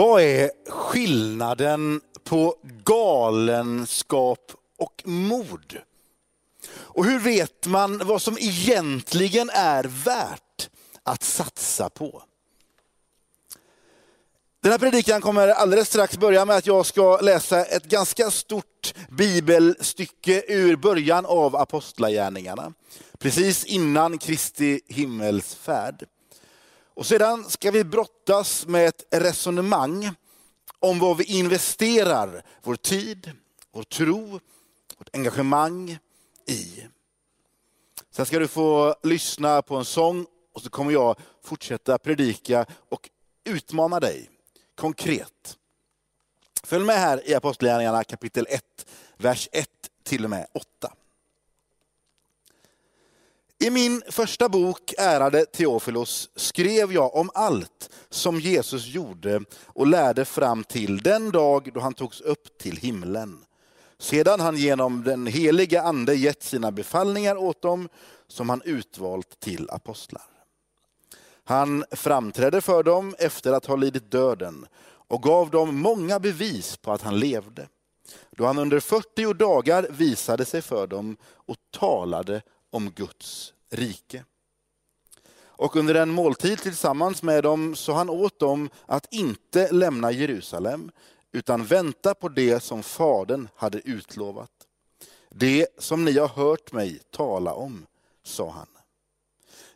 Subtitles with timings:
[0.00, 5.76] Vad är skillnaden på galenskap och mod?
[6.72, 10.70] Och hur vet man vad som egentligen är värt
[11.02, 12.22] att satsa på?
[14.62, 18.94] Den här predikan kommer alldeles strax börja med att jag ska läsa ett ganska stort
[19.10, 22.72] bibelstycke ur början av Apostlagärningarna.
[23.18, 26.06] Precis innan Kristi himmelsfärd.
[27.00, 30.10] Och sedan ska vi brottas med ett resonemang
[30.78, 33.32] om vad vi investerar vår tid,
[33.72, 34.40] vår tro,
[34.98, 35.98] vårt engagemang
[36.46, 36.86] i.
[38.10, 43.10] Sen ska du få lyssna på en sång och så kommer jag fortsätta predika och
[43.44, 44.30] utmana dig
[44.74, 45.56] konkret.
[46.62, 49.68] Följ med här i Apostlagärningarna kapitel 1, vers 1
[50.02, 50.92] till och med 8.
[53.62, 60.24] I min första bok, ärade Teofilos, skrev jag om allt som Jesus gjorde och lärde
[60.24, 63.44] fram till den dag då han togs upp till himlen.
[63.98, 67.88] Sedan han genom den heliga ande gett sina befallningar åt dem
[68.28, 70.26] som han utvalt till apostlar.
[71.44, 76.92] Han framträdde för dem efter att ha lidit döden och gav dem många bevis på
[76.92, 77.68] att han levde.
[78.30, 84.24] Då han under 40 dagar visade sig för dem och talade om Guds rike.
[85.42, 90.90] Och under en måltid tillsammans med dem så han åt dem att inte lämna Jerusalem
[91.32, 94.50] utan vänta på det som Fadern hade utlovat.
[95.30, 97.86] Det som ni har hört mig tala om,
[98.22, 98.66] sa han.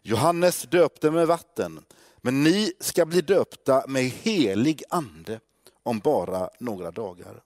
[0.03, 1.84] Johannes döpte med vatten,
[2.17, 5.41] men ni ska bli döpta med helig ande
[5.83, 7.42] om bara några dagar.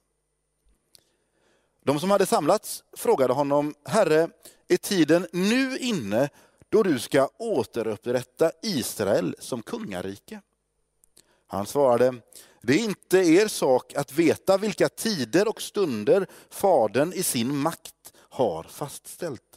[1.89, 4.29] De som hade samlats frågade honom, Herre,
[4.67, 6.29] är tiden nu inne
[6.69, 10.41] då du ska återupprätta Israel som kungarike?
[11.47, 12.15] Han svarade,
[12.61, 18.13] det är inte er sak att veta vilka tider och stunder Fadern i sin makt
[18.17, 19.48] har fastställt.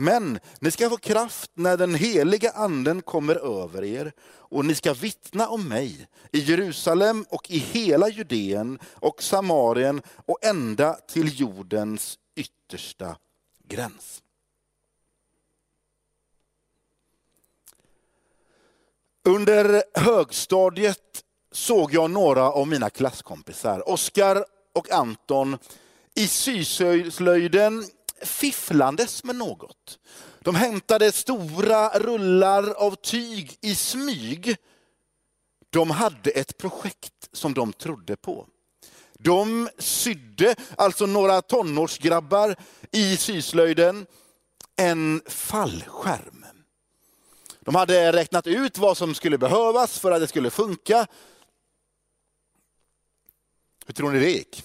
[0.00, 4.94] Men ni ska få kraft när den heliga anden kommer över er och ni ska
[4.94, 12.18] vittna om mig i Jerusalem och i hela Judeen och Samarien och ända till jordens
[12.34, 13.16] yttersta
[13.64, 14.22] gräns.
[19.24, 24.44] Under högstadiet såg jag några av mina klasskompisar, Oskar
[24.74, 25.58] och Anton,
[26.14, 27.84] i syslöjden
[28.22, 29.98] fifflandes med något.
[30.40, 34.56] De hämtade stora rullar av tyg i smyg.
[35.70, 38.46] De hade ett projekt som de trodde på.
[39.18, 42.56] De sydde, alltså några tonårsgrabbar
[42.92, 44.06] i syslöjden,
[44.76, 46.44] en fallskärm.
[47.60, 51.06] De hade räknat ut vad som skulle behövas för att det skulle funka.
[53.86, 54.64] Hur tror ni det gick?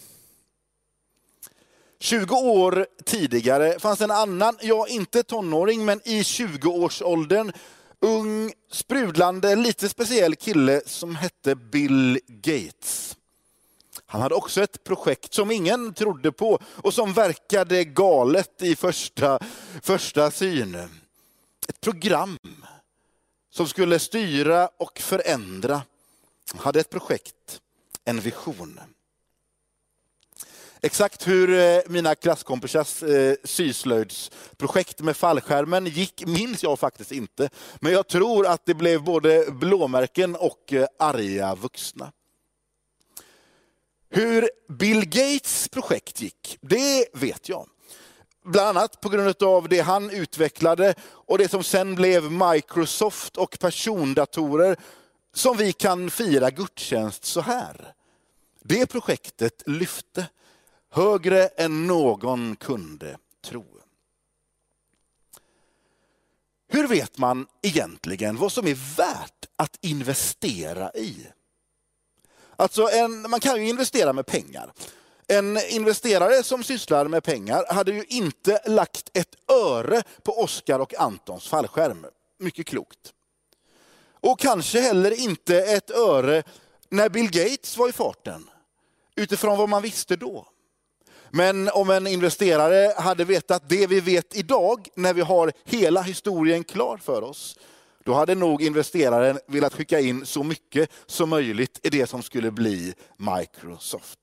[2.04, 7.52] 20 år tidigare fanns en annan, ja inte tonåring, men i 20-årsåldern,
[8.00, 13.18] ung, sprudlande, lite speciell kille som hette Bill Gates.
[14.06, 19.40] Han hade också ett projekt som ingen trodde på och som verkade galet i första,
[19.82, 20.76] första syn.
[21.68, 22.38] Ett program
[23.50, 25.82] som skulle styra och förändra.
[26.52, 27.62] Han hade ett projekt,
[28.06, 28.80] en vision.
[30.86, 37.50] Exakt hur eh, mina klasskompisars eh, syslöjdsprojekt med fallskärmen gick minns jag faktiskt inte.
[37.80, 42.12] Men jag tror att det blev både blåmärken och eh, arga vuxna.
[44.10, 47.68] Hur Bill Gates projekt gick, det vet jag.
[48.46, 53.58] Bland annat på grund av det han utvecklade och det som sen blev Microsoft och
[53.60, 54.78] persondatorer
[55.34, 57.94] som vi kan fira gudstjänst så här.
[58.64, 60.28] Det projektet lyfte
[60.94, 63.66] högre än någon kunde tro.
[66.68, 71.28] Hur vet man egentligen vad som är värt att investera i?
[72.56, 74.74] Alltså en, man kan ju investera med pengar.
[75.28, 81.00] En investerare som sysslar med pengar hade ju inte lagt ett öre på Oskar och
[81.00, 82.06] Antons fallskärm.
[82.40, 83.14] Mycket klokt.
[84.12, 86.44] Och kanske heller inte ett öre
[86.90, 88.50] när Bill Gates var i farten.
[89.16, 90.48] Utifrån vad man visste då.
[91.36, 96.64] Men om en investerare hade vetat det vi vet idag, när vi har hela historien
[96.64, 97.58] klar för oss,
[98.04, 102.52] då hade nog investeraren velat skicka in så mycket som möjligt i det som skulle
[102.52, 104.20] bli Microsoft.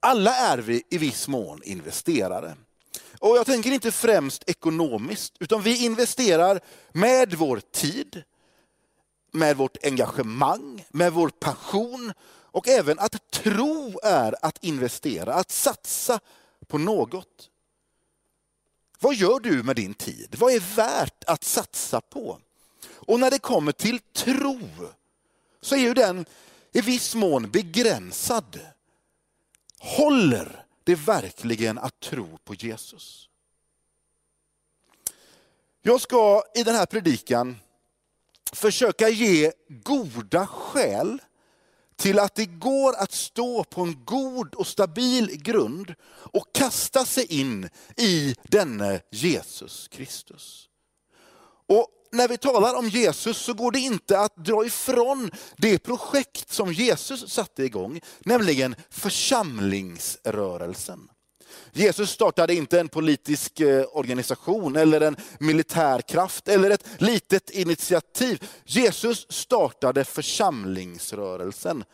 [0.00, 2.54] Alla är vi i viss mån investerare.
[3.18, 6.60] Och jag tänker inte främst ekonomiskt, utan vi investerar
[6.92, 8.22] med vår tid,
[9.32, 12.12] med vårt engagemang, med vår passion
[12.50, 16.20] och även att tro är att investera, att satsa
[16.66, 17.50] på något.
[19.00, 20.36] Vad gör du med din tid?
[20.38, 22.38] Vad är värt att satsa på?
[22.90, 24.60] Och när det kommer till tro
[25.60, 26.26] så är ju den
[26.72, 28.60] i viss mån begränsad.
[29.78, 33.28] Håller det verkligen att tro på Jesus?
[35.82, 37.56] Jag ska i den här predikan
[38.52, 41.22] försöka ge goda skäl
[41.98, 47.40] till att det går att stå på en god och stabil grund och kasta sig
[47.40, 50.68] in i denne Jesus Kristus.
[51.66, 56.52] Och när vi talar om Jesus så går det inte att dra ifrån det projekt
[56.52, 61.08] som Jesus satte igång, nämligen församlingsrörelsen.
[61.72, 68.44] Jesus startade inte en politisk eh, organisation eller en militär kraft eller ett litet initiativ.
[68.64, 71.84] Jesus startade församlingsrörelsen.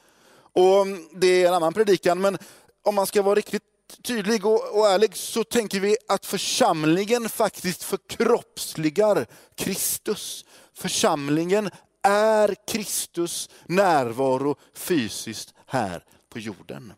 [0.53, 2.39] Och mm, det är en annan predikan, men
[2.83, 3.63] om man ska vara riktigt
[4.03, 9.27] tydlig och, ärlig så tänker vi att församlingen faktiskt förkroppsligar
[9.57, 10.45] Kristus.
[10.75, 11.71] Församlingen
[12.03, 16.93] är Kristus närvaro fysiskt här på jorden.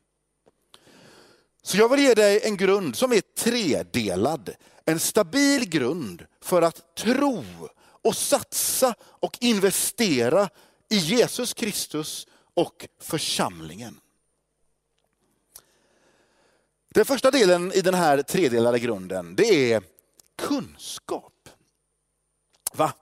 [1.66, 4.50] Så jag vill ge dig en grund som är tredelad.
[4.84, 7.44] En stabil grund för att tro
[8.02, 10.48] och satsa och investera
[10.88, 14.00] i Jesus Kristus och församlingen.
[16.88, 19.82] Den första delen i den här tredelade grunden, det är
[20.36, 21.48] kunskap.
[22.72, 22.92] Va?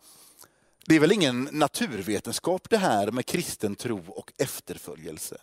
[0.86, 5.36] Det är väl ingen naturvetenskap det här med kristen tro och efterföljelse?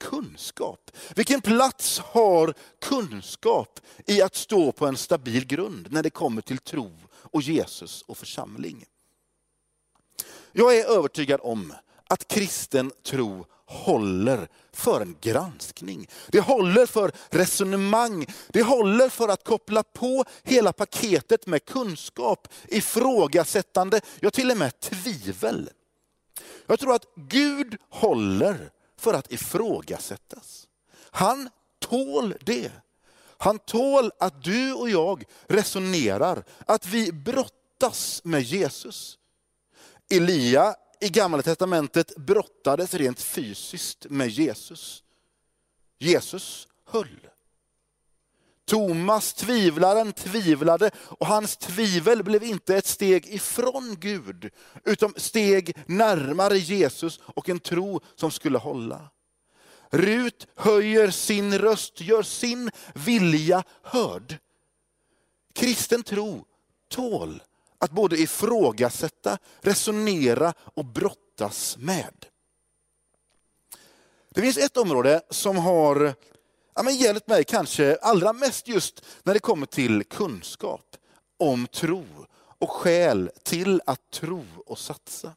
[0.00, 0.90] Kunskap.
[1.14, 6.58] Vilken plats har kunskap i att stå på en stabil grund när det kommer till
[6.58, 8.84] tro och Jesus och församling?
[10.52, 11.72] Jag är övertygad om
[12.08, 16.08] att kristen tro håller för en granskning.
[16.28, 18.26] Det håller för resonemang.
[18.48, 24.80] Det håller för att koppla på hela paketet med kunskap, ifrågasättande, ja till och med
[24.80, 25.70] tvivel.
[26.66, 28.70] Jag tror att Gud håller
[29.00, 30.68] för att ifrågasättas.
[31.10, 31.48] Han
[31.78, 32.72] tål det.
[33.38, 39.18] Han tål att du och jag resonerar, att vi brottas med Jesus.
[40.10, 45.02] Elia i gamla testamentet brottades rent fysiskt med Jesus.
[45.98, 47.29] Jesus höll.
[48.70, 54.50] Thomas, tvivlaren, tvivlade och hans tvivel blev inte ett steg ifrån Gud,
[54.84, 59.10] utan steg närmare Jesus och en tro som skulle hålla.
[59.90, 64.38] Rut höjer sin röst, gör sin vilja hörd.
[65.54, 66.44] Kristen tro
[66.88, 67.42] tål
[67.78, 72.26] att både ifrågasätta, resonera och brottas med.
[74.34, 76.14] Det finns ett område som har
[76.80, 80.96] ja, men hjälpt mig kanske allra mest just när det kommer till kunskap
[81.38, 82.04] om tro
[82.58, 85.32] och skäl till att tro och satsa.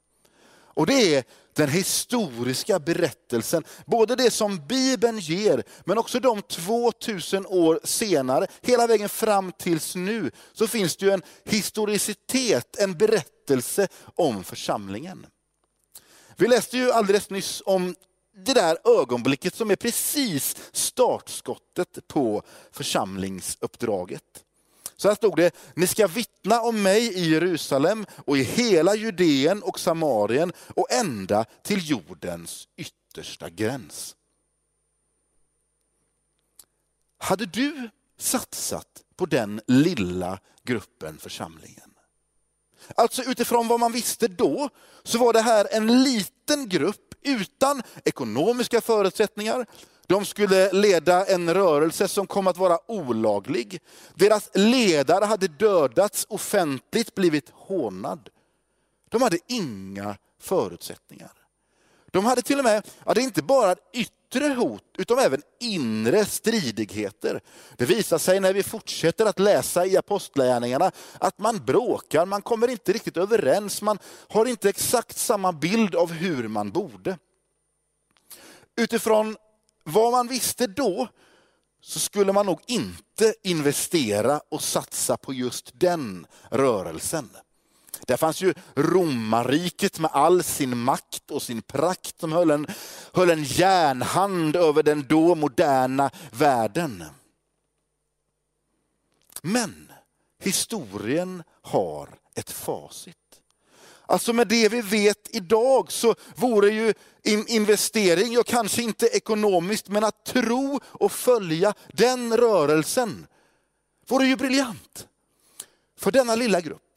[0.53, 1.23] Och det är
[1.53, 8.87] den historiska berättelsen, både det som Bibeln ger, men också de 2000 år senare, hela
[8.87, 15.25] vägen fram tills nu, så finns det ju en historicitet, en berättelse om församlingen.
[16.37, 17.95] Vi läste ju alldeles nyss om
[18.33, 24.43] det där ögonblicket som är precis startskottet på församlingsuppdraget.
[24.95, 29.63] Så här stod det, ni ska vittna om mig i Jerusalem och i hela Judeen
[29.63, 34.15] och Samarien och ända till jordens yttersta gräns.
[37.17, 41.92] Hade du satsat på den lilla gruppen församlingen?
[42.95, 44.69] Alltså utifrån vad man visste då,
[45.03, 49.65] så var det här en liten grupp utan ekonomiska förutsättningar.
[50.07, 53.79] De skulle leda en rörelse som kom att vara olaglig.
[54.15, 58.29] Deras ledare hade dödats offentligt, blivit hånad.
[59.09, 61.31] De hade inga förutsättningar.
[62.11, 65.41] De hade till och med, ja, det är inte bara yttre yttre hot, utan även
[65.59, 67.41] inre stridigheter.
[67.77, 72.67] Det visar sig när vi fortsätter att läsa i apostlagärningarna att man bråkar, man kommer
[72.67, 73.99] inte riktigt överens, man
[74.29, 77.17] har inte exakt samma bild av hur man borde.
[78.75, 79.37] Utifrån
[79.83, 81.07] vad man visste då
[81.81, 87.29] så skulle man nog inte investera och satsa på just den rörelsen.
[88.07, 92.67] Där fanns ju romarriket med all sin makt och sin prakt som höll en,
[93.13, 97.03] höll en järnhand över den då moderna världen.
[99.41, 99.91] Men
[100.39, 103.17] historien har ett facit.
[104.05, 106.93] Alltså med det vi vet idag så vore ju
[107.23, 113.27] en investering, ja kanske inte ekonomiskt, men att tro och följa den rörelsen
[114.07, 115.07] vore ju briljant.
[115.97, 116.92] För denna lilla grupp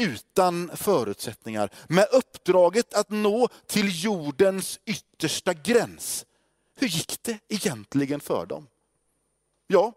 [0.00, 6.26] utan förutsättningar med uppdraget att nå till jordens yttersta gräns.
[6.76, 8.66] Hur gick det egentligen för dem?
[9.66, 9.92] Ja,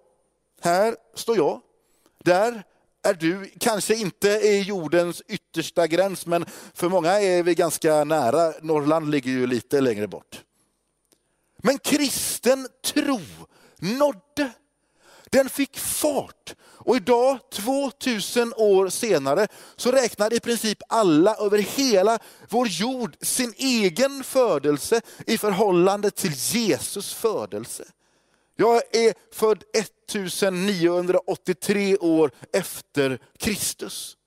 [0.62, 1.62] här står jag.
[2.24, 2.64] Där
[3.04, 8.54] är du, kanske inte i jordens yttersta gräns, men för många är vi ganska nära.
[8.62, 10.44] Norrland ligger ju lite längre bort.
[11.58, 13.20] Men kristen tro
[13.80, 14.52] nådde.
[15.34, 16.56] Den fick fart.
[16.62, 23.54] Och idag, 2000 år senare, så räknar i princip alla över hela vår jord sin
[23.58, 27.84] egen födelse i förhållande till Jesus födelse.
[28.56, 34.18] Jag är född 1983 år efter Kristus.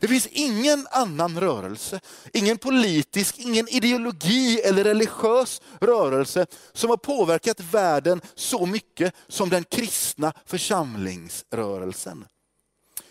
[0.00, 2.00] Det finns ingen annan rörelse,
[2.32, 9.64] ingen politisk, ingen ideologi eller religiös rörelse som har påverkat världen så mycket som den
[9.64, 12.24] kristna församlingsrörelsen.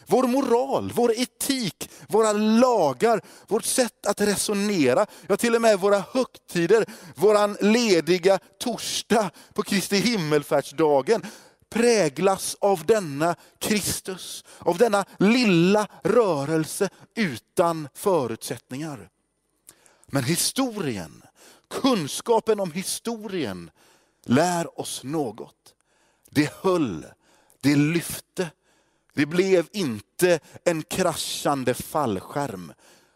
[0.09, 6.03] Vår moral, vår etik, våra lagar, vårt sätt att resonera, ja till och med våra
[6.13, 11.21] högtider, våran lediga torsdag på Kristi himmelfärdsdagen
[11.69, 19.09] präglas av denna Kristus, av denna lilla rörelse utan förutsättningar.
[20.07, 21.23] Men historien,
[21.67, 23.71] kunskapen om historien
[24.23, 25.75] lär oss något.
[26.29, 27.05] Det höll,
[27.61, 28.51] det lyfte,
[29.13, 32.73] det blev inte en kraschande fallskärm.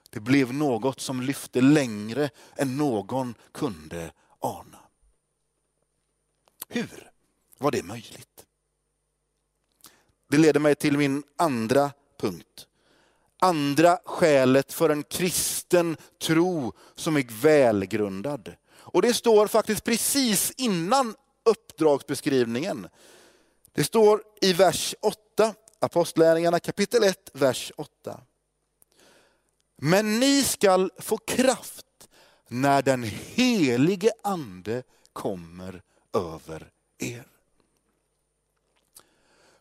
[0.09, 4.79] Det blev något som lyfte längre än någon kunde ana.
[6.67, 7.10] Hur
[7.61, 8.45] var det möjligt?
[10.29, 12.67] Det leder mig till min andra punkt.
[13.39, 18.55] Andra skälet för en kristen tro som är välgrundad.
[18.71, 21.15] Och det står faktiskt precis innan
[21.45, 22.87] uppdragsbeskrivningen.
[23.71, 25.53] Det står i vers 8
[25.83, 28.21] Apostlärningarna kapitel 1, vers 8.
[29.77, 32.09] Men ni skall få kraft
[32.47, 35.81] när den helige ande kommer
[36.13, 37.30] över er.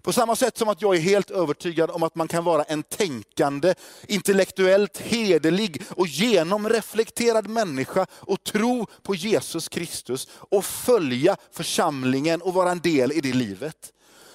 [0.03, 2.83] På samma sätt som att jag är helt övertygad om att man kan vara en
[2.83, 3.75] tänkande,
[4.09, 12.71] intellektuellt hederlig och genomreflekterad människa och tro på Jesus Kristus och följa församlingen och vara
[12.71, 13.93] en del i det livet.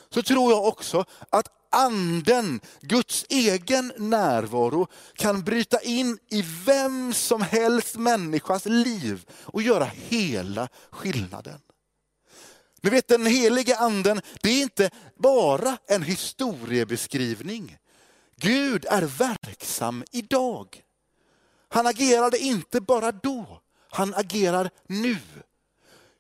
[0.10, 7.42] Så tror jag också att anden, Guds egen närvaro kan bryta in i vem som
[7.42, 11.60] helst människas liv och göra hela skillnaden.
[12.86, 17.78] Ni vet den helige anden, det är inte bara en historiebeskrivning.
[18.36, 20.82] Gud är verksam idag.
[21.70, 25.18] Han agerade inte bara då, han agerar nu.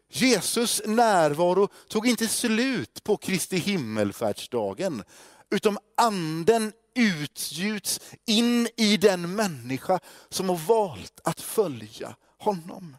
[0.10, 5.04] Jesus närvaro tog inte slut på Kristi himmelfärdsdagen,
[5.50, 12.98] utan anden utgjuts in i den människa som har valt att följa honom.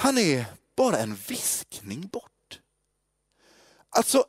[0.00, 0.44] Han är
[0.76, 2.60] bara en viskning bort.
[3.90, 4.24] Alltså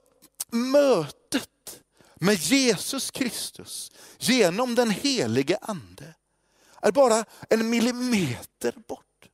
[0.51, 1.81] mötet
[2.15, 6.13] med Jesus Kristus genom den helige ande
[6.81, 9.29] är bara en millimeter bort.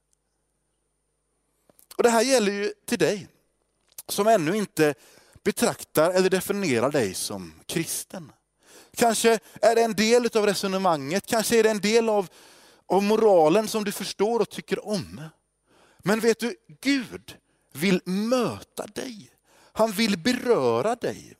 [1.98, 3.28] Och Det här gäller ju till dig
[4.08, 4.94] som ännu inte
[5.44, 8.32] betraktar eller definierar dig som kristen.
[8.96, 12.28] Kanske är det en del av resonemanget, kanske är det en del av,
[12.86, 15.22] av moralen som du förstår och tycker om.
[16.08, 17.38] Men vet du, Gud
[17.74, 19.32] vill möta dig.
[19.74, 21.34] Han vill beröra dig.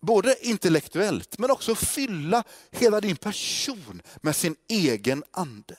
[0.00, 5.76] Både intellektuellt men också fylla hela din person med sin egen ande.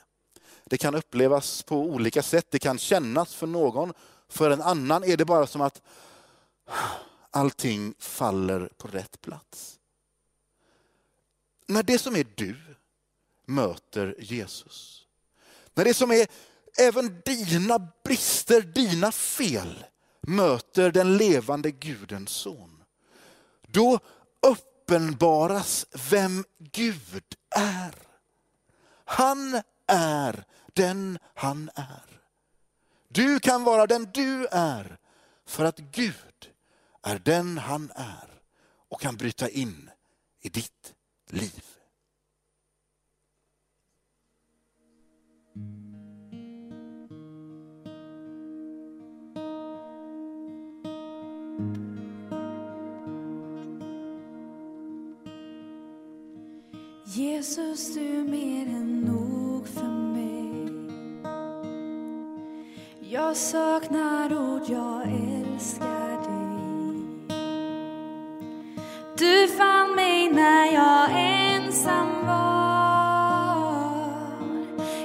[0.65, 3.94] Det kan upplevas på olika sätt, det kan kännas för någon,
[4.29, 5.82] för en annan är det bara som att
[7.32, 9.79] allting faller på rätt plats.
[11.67, 12.55] När det som är du
[13.46, 15.08] möter Jesus,
[15.74, 16.27] när det som är
[16.77, 19.86] även dina brister, dina fel
[20.22, 22.84] möter den levande Gudens son,
[23.67, 24.00] då
[24.48, 27.96] uppenbaras vem Gud är.
[29.05, 32.22] Han är den han är.
[33.08, 34.98] Du kan vara den du är
[35.46, 36.51] för att Gud
[37.01, 38.41] är den han är
[38.89, 39.89] och kan bryta in
[40.41, 40.94] i ditt
[41.29, 41.65] liv.
[57.15, 60.67] Jesus, du är mer än nog för mig.
[63.00, 66.60] Jag saknar ord, jag älskar dig.
[69.17, 73.05] Du fann mig när jag ensam var,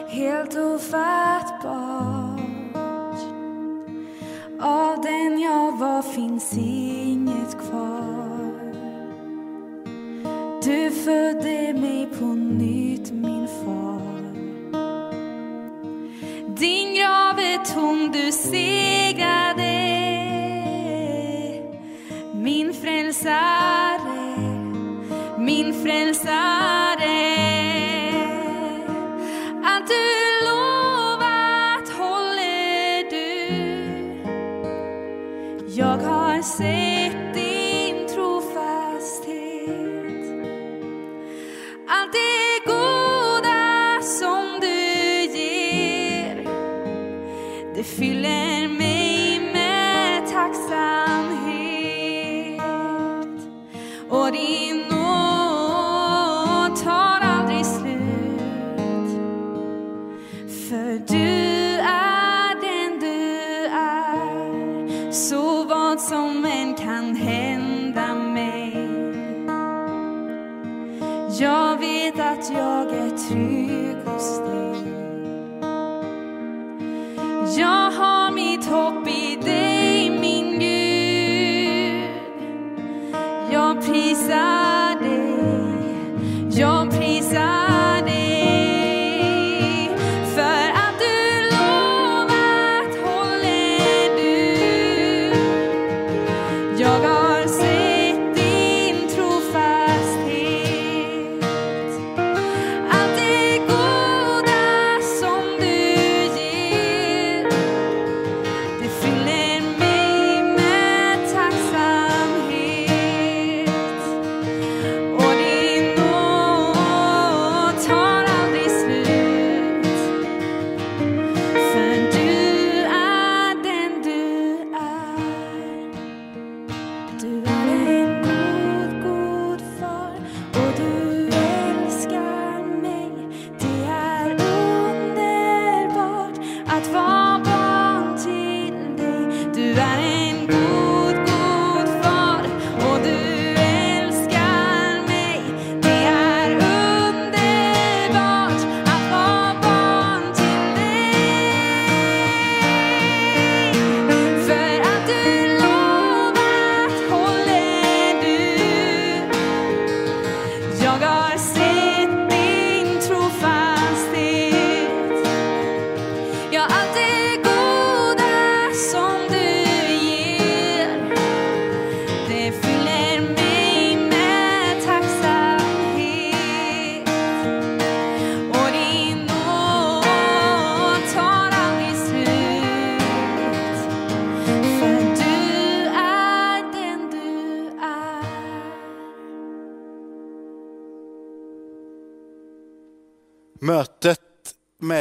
[0.09, 1.71] helt ofattbart.
[4.61, 8.11] Av den jag var finns inget kvar.
[10.63, 14.23] Du födde mig på nytt, min far.
[16.59, 18.90] Din grav är tom, du ser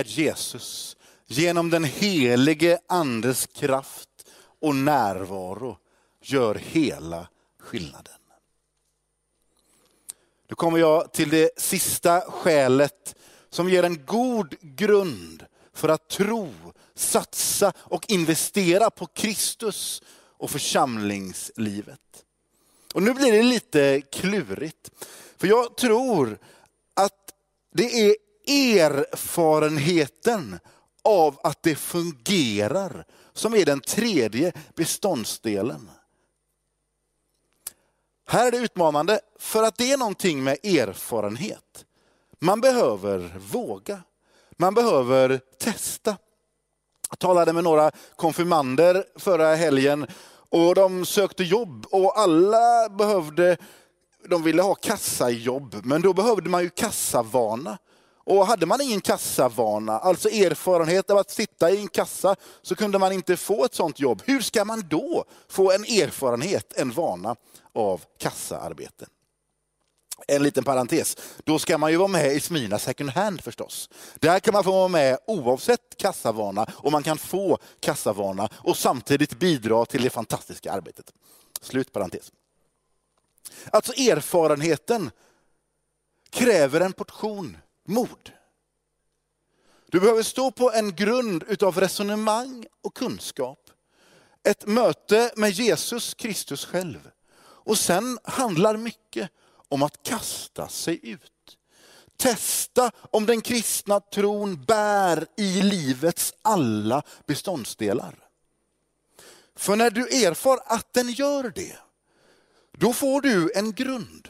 [0.09, 4.09] Jesus genom den helige Andes kraft
[4.61, 5.77] och närvaro
[6.21, 7.27] gör hela
[7.59, 8.13] skillnaden.
[10.49, 13.15] Nu kommer jag till det sista skälet
[13.49, 16.53] som ger en god grund för att tro,
[16.95, 20.01] satsa och investera på Kristus
[20.37, 22.25] och församlingslivet.
[22.93, 24.91] Och nu blir det lite klurigt.
[25.37, 26.39] För jag tror
[26.93, 27.33] att
[27.73, 28.15] det är
[28.49, 30.59] erfarenheten
[31.03, 35.89] av att det fungerar som är den tredje beståndsdelen.
[38.27, 41.85] Här är det utmanande för att det är någonting med erfarenhet.
[42.39, 44.03] Man behöver våga.
[44.57, 46.17] Man behöver testa.
[47.09, 50.07] Jag talade med några konfirmander förra helgen
[50.49, 53.57] och de sökte jobb och alla behövde,
[54.29, 57.77] de ville ha kassajobb, men då behövde man ju kassavana.
[58.29, 62.99] Och hade man ingen kassavana, alltså erfarenhet av att sitta i en kassa, så kunde
[62.99, 64.21] man inte få ett sånt jobb.
[64.25, 67.35] Hur ska man då få en erfarenhet, en vana
[67.73, 69.05] av kassaarbete?
[70.27, 73.89] En liten parentes, då ska man ju vara med i Smyrna second hand förstås.
[74.15, 79.39] Där kan man få vara med oavsett kassavana och man kan få kassavana och samtidigt
[79.39, 81.13] bidra till det fantastiska arbetet.
[81.61, 82.31] Slut parentes.
[83.71, 85.11] Alltså erfarenheten
[86.29, 87.57] kräver en portion
[87.89, 88.31] mod.
[89.91, 93.69] Du behöver stå på en grund utav resonemang och kunskap.
[94.43, 97.11] Ett möte med Jesus Kristus själv.
[97.41, 99.29] Och sen handlar mycket
[99.69, 101.57] om att kasta sig ut.
[102.17, 108.15] Testa om den kristna tron bär i livets alla beståndsdelar.
[109.55, 111.77] För när du erfar att den gör det,
[112.77, 114.29] då får du en grund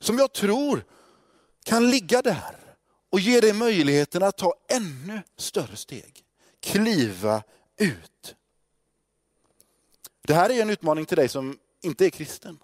[0.00, 0.84] som jag tror
[1.64, 2.65] kan ligga där
[3.10, 6.24] och ge dig möjligheten att ta ännu större steg.
[6.60, 7.42] Kliva
[7.76, 8.34] ut.
[10.22, 12.58] Det här är en utmaning till dig som inte är kristen.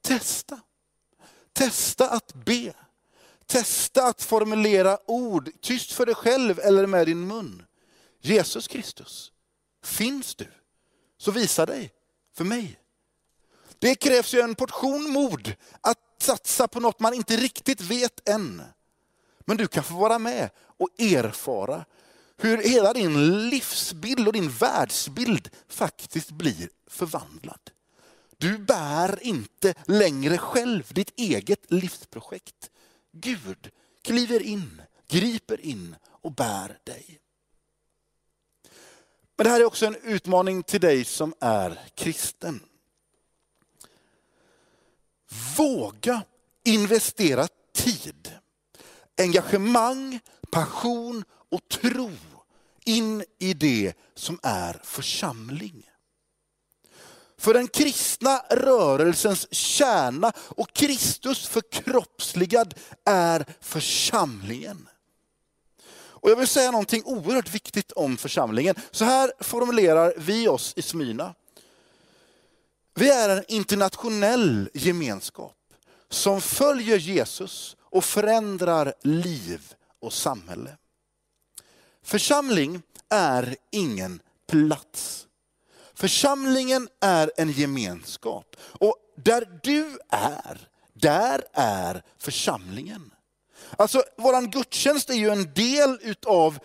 [0.00, 0.60] Testa.
[1.52, 2.74] Testa att be.
[3.46, 7.62] Testa att formulera ord, tyst för dig själv eller med din mun.
[8.20, 9.32] Jesus Kristus,
[9.84, 10.46] finns du?
[11.18, 11.92] Så visa dig
[12.36, 12.80] för mig.
[13.78, 18.62] Det krävs ju en portion mod att satsa på något man inte riktigt vet än.
[19.48, 21.84] Men du kan få vara med och erfara
[22.36, 27.70] hur hela din livsbild och din världsbild faktiskt blir förvandlad.
[28.36, 32.70] Du bär inte längre själv ditt eget livsprojekt.
[33.12, 33.70] Gud
[34.02, 37.20] kliver in, griper in och bär dig.
[39.36, 42.60] Men det här är också en utmaning till dig som är kristen.
[45.56, 46.22] Våga
[46.64, 48.38] investera tid,
[49.18, 52.10] engagemang, passion och tro
[52.84, 55.84] in i det som är församling.
[57.38, 64.88] För den kristna rörelsens kärna och Kristus förkroppsligad är församlingen.
[66.20, 68.74] Och jag vill säga någonting oerhört viktigt om församlingen.
[68.90, 71.34] Så här formulerar vi oss i Smyna.
[72.94, 75.56] Vi är en internationell gemenskap
[76.08, 80.76] som följer Jesus och förändrar liv och samhälle.
[82.02, 85.26] Församling är ingen plats.
[85.94, 88.56] Församlingen är en gemenskap.
[88.60, 93.10] Och där du är, där är församlingen.
[93.76, 96.58] Alltså våran gudstjänst är ju en del utav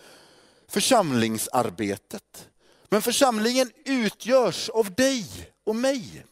[0.68, 2.48] församlingsarbetet.
[2.88, 5.26] Men församlingen utgörs av dig
[5.64, 6.24] och mig.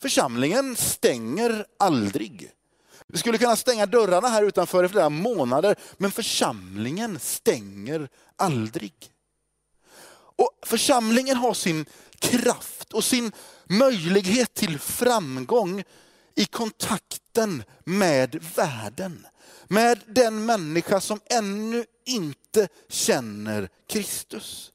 [0.00, 2.50] Församlingen stänger aldrig.
[3.06, 9.10] Vi skulle kunna stänga dörrarna här utanför i flera månader, men församlingen stänger aldrig.
[10.36, 11.86] Och Församlingen har sin
[12.18, 13.32] kraft och sin
[13.64, 15.84] möjlighet till framgång
[16.34, 19.26] i kontakten med världen.
[19.64, 24.72] Med den människa som ännu inte känner Kristus.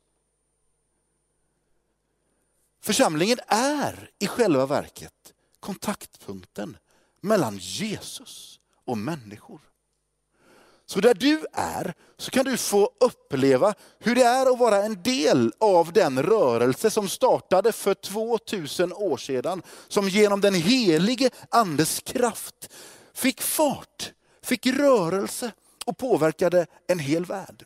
[2.81, 6.77] Församlingen är i själva verket kontaktpunkten
[7.21, 9.60] mellan Jesus och människor.
[10.89, 15.01] Så där du är så kan du få uppleva hur det är att vara en
[15.03, 19.62] del av den rörelse som startade för 2000 år sedan.
[19.88, 22.73] Som genom den helige andes kraft
[23.13, 25.51] fick fart, fick rörelse
[25.86, 27.65] och påverkade en hel värld.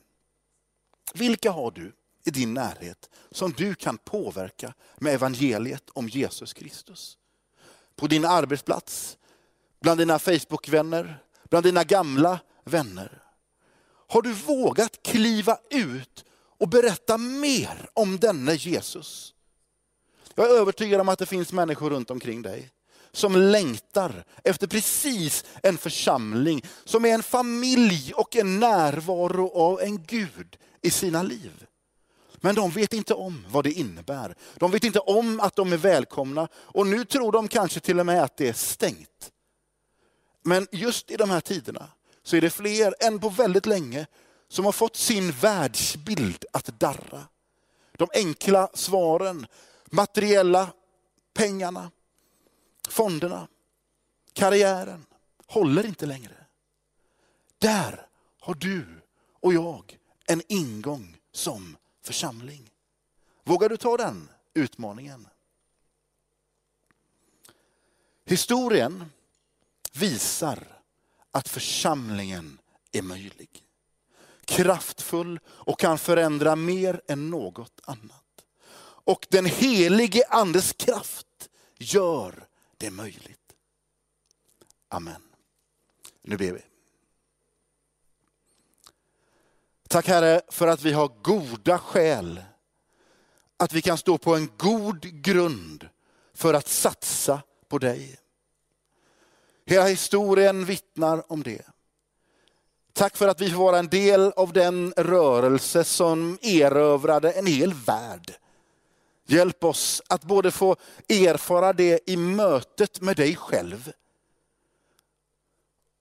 [1.13, 1.93] Vilka har du
[2.25, 7.17] i din närhet som du kan påverka med evangeliet om Jesus Kristus?
[7.95, 9.17] På din arbetsplats,
[9.83, 11.17] bland dina Facebookvänner,
[11.49, 13.21] bland dina gamla vänner.
[14.07, 16.25] Har du vågat kliva ut
[16.59, 19.33] och berätta mer om denne Jesus?
[20.35, 22.71] Jag är övertygad om att det finns människor runt omkring dig
[23.11, 30.03] som längtar efter precis en församling som är en familj och en närvaro av en
[30.03, 31.65] Gud i sina liv.
[32.35, 34.35] Men de vet inte om vad det innebär.
[34.55, 38.05] De vet inte om att de är välkomna och nu tror de kanske till och
[38.05, 39.32] med att det är stängt.
[40.43, 41.89] Men just i de här tiderna
[42.23, 44.07] så är det fler än på väldigt länge
[44.47, 47.27] som har fått sin världsbild att darra.
[47.91, 49.47] De enkla svaren,
[49.85, 50.73] materiella
[51.33, 51.91] pengarna,
[52.89, 53.47] fonderna,
[54.33, 55.05] karriären
[55.47, 56.35] håller inte längre.
[57.57, 58.07] Där
[58.39, 59.01] har du
[59.39, 62.71] och jag en ingång som församling.
[63.43, 65.27] Vågar du ta den utmaningen?
[68.25, 69.11] Historien
[69.93, 70.81] visar
[71.31, 72.59] att församlingen
[72.91, 73.63] är möjlig.
[74.45, 78.45] Kraftfull och kan förändra mer än något annat.
[79.05, 83.39] Och den helige andes kraft gör det möjligt.
[84.89, 85.21] Amen.
[86.21, 86.61] Nu ber vi.
[89.87, 92.43] Tack Herre för att vi har goda skäl.
[93.57, 95.89] Att vi kan stå på en god grund
[96.33, 98.22] för att satsa på dig.
[99.65, 101.65] Hela historien vittnar om det.
[102.93, 107.73] Tack för att vi får vara en del av den rörelse som erövrade en hel
[107.73, 108.33] värld.
[109.25, 110.75] Hjälp oss att både få
[111.09, 113.91] erfara det i mötet med dig själv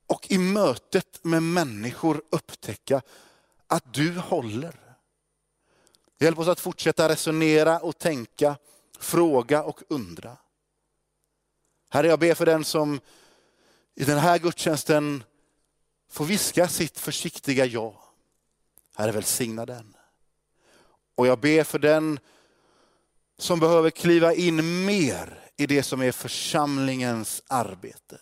[0.07, 3.03] och i mötet med människor upptäcka
[3.67, 4.97] att du håller.
[6.19, 8.57] Hjälp oss att fortsätta resonera och tänka,
[8.99, 10.37] fråga och undra.
[11.89, 13.01] Herre, jag ber för den som
[13.97, 15.25] i den här gudstjänsten
[16.11, 18.03] får viska sitt försiktiga ja.
[18.97, 19.97] Herre, välsigna den.
[21.17, 22.19] Och jag ber för den
[23.39, 28.21] som behöver kliva in mer i det som är församlingens arbete.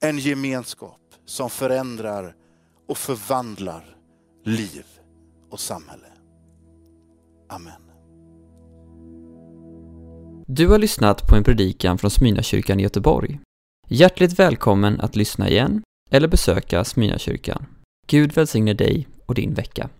[0.00, 2.36] En gemenskap som förändrar
[2.88, 3.96] och förvandlar
[4.44, 4.86] liv
[5.50, 6.06] och samhälle.
[7.48, 7.82] Amen.
[10.46, 13.40] Du har lyssnat på en predikan från Smyrnakyrkan i Göteborg.
[13.94, 17.66] Hjärtligt välkommen att lyssna igen eller besöka Smyrnakyrkan.
[18.06, 19.90] Gud välsigne dig och din vecka.